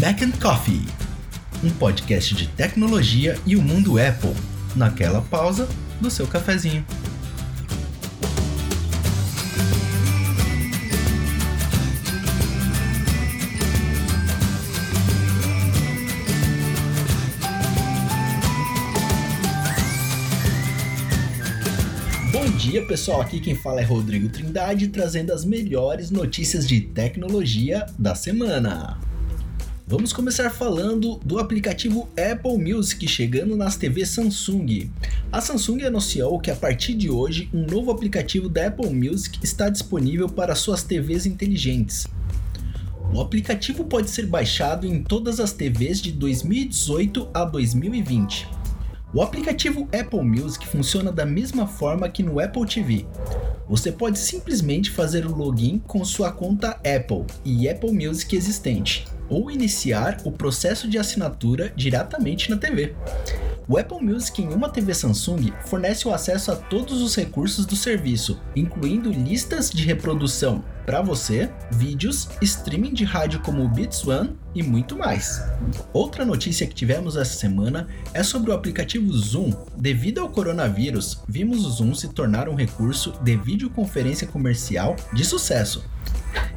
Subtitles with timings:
[0.00, 0.80] Mac and Coffee,
[1.62, 4.34] um podcast de tecnologia e o mundo Apple,
[4.74, 5.68] naquela pausa
[6.00, 6.82] do seu cafezinho.
[22.32, 27.84] Bom dia pessoal, aqui quem fala é Rodrigo Trindade trazendo as melhores notícias de tecnologia
[27.98, 29.09] da semana.
[29.90, 34.88] Vamos começar falando do aplicativo Apple Music chegando nas TVs Samsung.
[35.32, 39.68] A Samsung anunciou que a partir de hoje um novo aplicativo da Apple Music está
[39.68, 42.06] disponível para suas TVs inteligentes.
[43.12, 48.59] O aplicativo pode ser baixado em todas as TVs de 2018 a 2020.
[49.12, 53.06] O aplicativo Apple Music funciona da mesma forma que no Apple TV.
[53.68, 59.50] Você pode simplesmente fazer o login com sua conta Apple e Apple Music existente, ou
[59.50, 62.94] iniciar o processo de assinatura diretamente na TV.
[63.72, 67.76] O Apple Music em uma TV Samsung fornece o acesso a todos os recursos do
[67.76, 74.36] serviço, incluindo listas de reprodução para você, vídeos, streaming de rádio como o Beats One
[74.56, 75.40] e muito mais.
[75.92, 79.52] Outra notícia que tivemos essa semana é sobre o aplicativo Zoom.
[79.76, 85.84] Devido ao coronavírus, vimos o Zoom se tornar um recurso de videoconferência comercial de sucesso.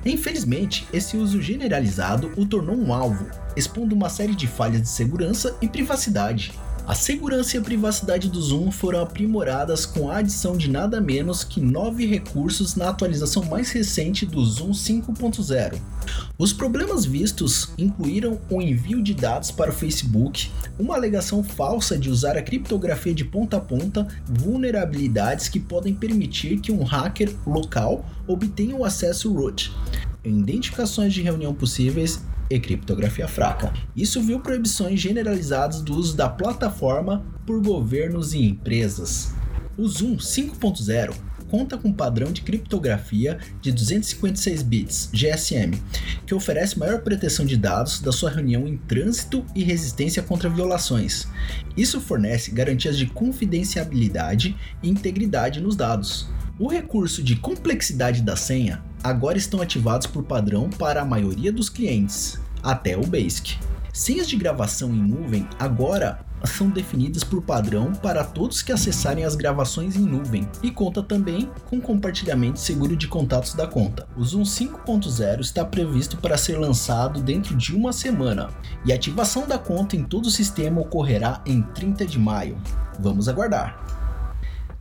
[0.04, 5.56] Infelizmente, esse uso generalizado o tornou um alvo, expondo uma série de falhas de segurança
[5.62, 6.52] e privacidade.
[6.86, 11.42] A segurança e a privacidade do Zoom foram aprimoradas com a adição de nada menos
[11.42, 15.80] que nove recursos na atualização mais recente do Zoom 5.0.
[16.38, 22.10] Os problemas vistos incluíram o envio de dados para o Facebook, uma alegação falsa de
[22.10, 28.06] usar a criptografia de ponta a ponta, vulnerabilidades que podem permitir que um hacker local
[28.28, 29.72] obtenha o acesso root,
[30.22, 33.74] identificações de reunião possíveis e criptografia fraca.
[33.96, 39.34] Isso viu proibições generalizadas do uso da plataforma por governos e empresas.
[39.78, 41.14] O Zoom 5.0
[41.54, 45.80] conta com um padrão de criptografia de 256 bits GSM,
[46.26, 51.28] que oferece maior proteção de dados da sua reunião em trânsito e resistência contra violações.
[51.78, 56.28] Isso fornece garantias de confidencialidade e integridade nos dados.
[56.60, 61.68] O recurso de complexidade da senha agora estão ativados por padrão para a maioria dos
[61.68, 63.58] clientes, até o BASIC.
[63.92, 69.36] Senhas de gravação em nuvem agora são definidas por padrão para todos que acessarem as
[69.36, 74.08] gravações em nuvem e conta também com compartilhamento seguro de contatos da conta.
[74.16, 78.50] O Zoom 5.0 está previsto para ser lançado dentro de uma semana
[78.86, 82.58] e a ativação da conta em todo o sistema ocorrerá em 30 de maio.
[83.00, 84.03] Vamos aguardar.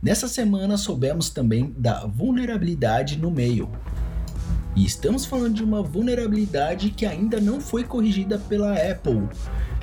[0.03, 3.71] Nessa semana soubemos também da vulnerabilidade no meio.
[4.75, 9.29] E estamos falando de uma vulnerabilidade que ainda não foi corrigida pela Apple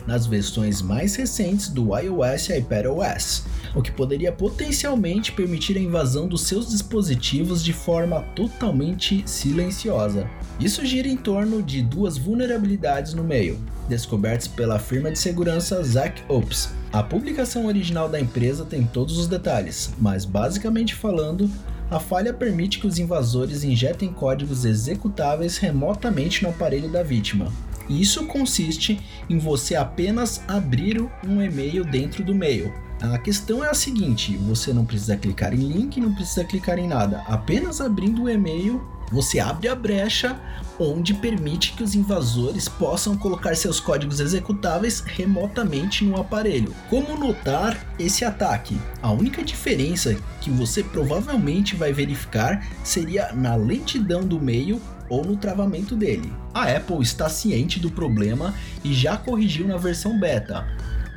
[0.06, 3.44] nas versões mais recentes do iOS e iPadOS,
[3.74, 10.28] o que poderia potencialmente permitir a invasão dos seus dispositivos de forma totalmente silenciosa.
[10.58, 13.58] Isso gira em torno de duas vulnerabilidades no meio,
[13.88, 16.79] descobertas pela firma de segurança ZachOps.
[16.92, 21.48] A publicação original da empresa tem todos os detalhes, mas basicamente falando,
[21.88, 27.52] a falha permite que os invasores injetem códigos executáveis remotamente no aparelho da vítima.
[27.88, 32.72] Isso consiste em você apenas abrir um e-mail dentro do mail.
[33.00, 36.88] A questão é a seguinte: você não precisa clicar em link, não precisa clicar em
[36.88, 37.22] nada.
[37.28, 40.38] Apenas abrindo o e-mail, você abre a brecha
[40.78, 46.74] onde permite que os invasores possam colocar seus códigos executáveis remotamente no aparelho.
[46.88, 48.80] Como notar esse ataque?
[49.02, 55.36] A única diferença que você provavelmente vai verificar seria na lentidão do meio ou no
[55.36, 56.32] travamento dele.
[56.54, 60.66] A Apple está ciente do problema e já corrigiu na versão beta,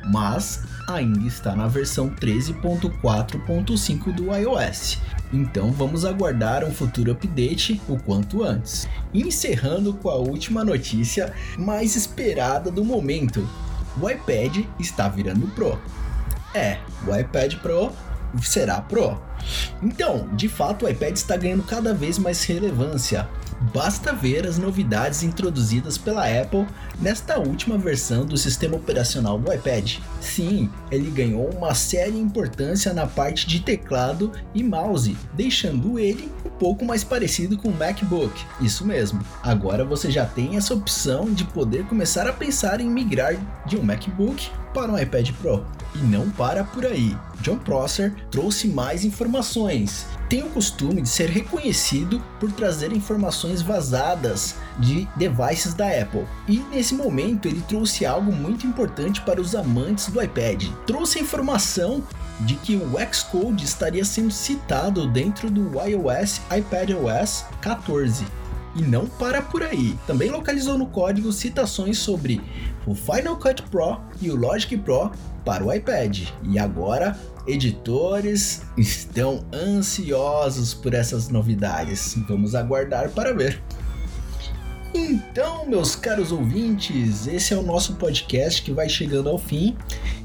[0.06, 4.98] mas ainda está na versão 13.4.5 do iOS.
[5.32, 8.88] Então vamos aguardar um futuro update o quanto antes.
[9.12, 13.46] Encerrando com a última notícia mais esperada do momento:
[14.00, 15.78] o iPad está virando Pro.
[16.54, 17.90] É, o iPad Pro
[18.42, 19.20] será Pro.
[19.82, 23.28] Então, de fato, o iPad está ganhando cada vez mais relevância.
[23.72, 26.66] Basta ver as novidades introduzidas pela Apple
[27.00, 29.98] nesta última versão do sistema operacional do iPad.
[30.20, 36.50] Sim, ele ganhou uma séria importância na parte de teclado e mouse, deixando ele um
[36.50, 38.44] pouco mais parecido com o MacBook.
[38.60, 39.20] Isso mesmo.
[39.42, 43.34] Agora você já tem essa opção de poder começar a pensar em migrar
[43.66, 45.64] de um MacBook para um iPad Pro.
[45.94, 47.16] E não para por aí.
[47.40, 50.06] John Prosser trouxe mais informações informações.
[50.28, 56.24] Tem o costume de ser reconhecido por trazer informações vazadas de devices da Apple.
[56.48, 60.64] E nesse momento ele trouxe algo muito importante para os amantes do iPad.
[60.86, 62.02] Trouxe a informação
[62.40, 68.24] de que o Xcode estaria sendo citado dentro do iOS iPadOS 14.
[68.74, 69.96] E não para por aí.
[70.06, 72.40] Também localizou no código citações sobre
[72.86, 75.12] o Final Cut Pro e o Logic Pro
[75.44, 76.28] para o iPad.
[76.42, 77.16] E agora,
[77.46, 82.16] editores estão ansiosos por essas novidades.
[82.28, 83.62] Vamos aguardar para ver.
[84.94, 89.76] Então, meus caros ouvintes, esse é o nosso podcast que vai chegando ao fim.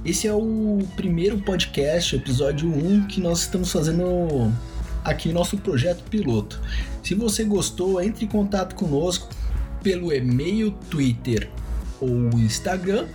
[0.06, 4.54] Esse é o primeiro podcast, episódio 1, que nós estamos fazendo
[5.04, 6.62] aqui nosso projeto piloto.
[7.04, 9.30] Se você gostou, entre em contato conosco
[9.82, 11.50] pelo e-mail, Twitter
[12.00, 13.08] ou Instagram,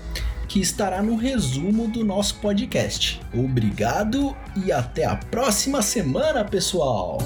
[0.49, 3.21] que estará no resumo do nosso podcast.
[3.33, 7.19] Obrigado e até a próxima semana, pessoal!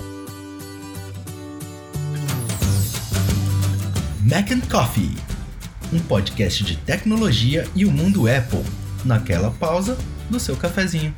[4.23, 5.17] Mac and Coffee,
[5.93, 8.65] um podcast de tecnologia e o mundo Apple,
[9.05, 9.97] naquela pausa
[10.29, 11.15] do seu cafezinho.